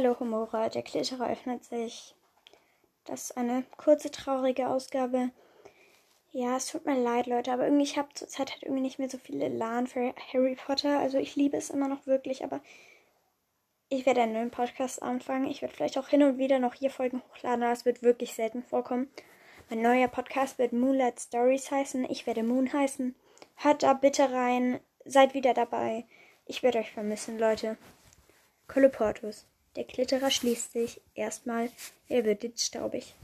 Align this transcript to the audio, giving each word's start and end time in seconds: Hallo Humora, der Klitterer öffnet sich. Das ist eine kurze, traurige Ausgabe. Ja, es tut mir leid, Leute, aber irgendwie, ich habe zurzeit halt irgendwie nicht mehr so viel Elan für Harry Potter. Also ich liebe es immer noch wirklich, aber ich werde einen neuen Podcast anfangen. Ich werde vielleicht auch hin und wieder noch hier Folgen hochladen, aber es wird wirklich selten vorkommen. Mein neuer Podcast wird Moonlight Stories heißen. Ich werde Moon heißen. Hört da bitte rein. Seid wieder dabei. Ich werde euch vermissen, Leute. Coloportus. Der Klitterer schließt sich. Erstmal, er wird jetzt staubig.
Hallo 0.00 0.14
Humora, 0.20 0.68
der 0.68 0.82
Klitterer 0.82 1.28
öffnet 1.28 1.64
sich. 1.64 2.14
Das 3.04 3.24
ist 3.24 3.36
eine 3.36 3.64
kurze, 3.78 4.12
traurige 4.12 4.68
Ausgabe. 4.68 5.30
Ja, 6.30 6.56
es 6.56 6.68
tut 6.68 6.86
mir 6.86 6.94
leid, 6.94 7.26
Leute, 7.26 7.50
aber 7.50 7.64
irgendwie, 7.64 7.82
ich 7.82 7.98
habe 7.98 8.14
zurzeit 8.14 8.52
halt 8.52 8.62
irgendwie 8.62 8.82
nicht 8.82 9.00
mehr 9.00 9.10
so 9.10 9.18
viel 9.18 9.42
Elan 9.42 9.88
für 9.88 10.14
Harry 10.32 10.54
Potter. 10.54 11.00
Also 11.00 11.18
ich 11.18 11.34
liebe 11.34 11.56
es 11.56 11.70
immer 11.70 11.88
noch 11.88 12.06
wirklich, 12.06 12.44
aber 12.44 12.60
ich 13.88 14.06
werde 14.06 14.22
einen 14.22 14.34
neuen 14.34 14.52
Podcast 14.52 15.02
anfangen. 15.02 15.50
Ich 15.50 15.62
werde 15.62 15.74
vielleicht 15.74 15.98
auch 15.98 16.06
hin 16.06 16.22
und 16.22 16.38
wieder 16.38 16.60
noch 16.60 16.74
hier 16.74 16.90
Folgen 16.90 17.20
hochladen, 17.32 17.64
aber 17.64 17.72
es 17.72 17.84
wird 17.84 18.04
wirklich 18.04 18.34
selten 18.34 18.62
vorkommen. 18.62 19.10
Mein 19.68 19.82
neuer 19.82 20.06
Podcast 20.06 20.60
wird 20.60 20.72
Moonlight 20.72 21.18
Stories 21.18 21.72
heißen. 21.72 22.08
Ich 22.08 22.24
werde 22.24 22.44
Moon 22.44 22.72
heißen. 22.72 23.16
Hört 23.56 23.82
da 23.82 23.94
bitte 23.94 24.30
rein. 24.30 24.78
Seid 25.04 25.34
wieder 25.34 25.54
dabei. 25.54 26.04
Ich 26.46 26.62
werde 26.62 26.78
euch 26.78 26.92
vermissen, 26.92 27.36
Leute. 27.36 27.76
Coloportus. 28.68 29.44
Der 29.78 29.86
Klitterer 29.86 30.32
schließt 30.32 30.72
sich. 30.72 31.00
Erstmal, 31.14 31.70
er 32.08 32.24
wird 32.24 32.42
jetzt 32.42 32.66
staubig. 32.66 33.14